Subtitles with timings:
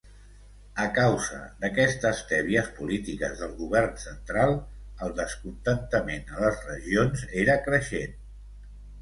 [0.83, 4.55] A causa d'aquestes tèbies polítiques del govern central,
[5.09, 8.19] el descontentament a les regions era creixent.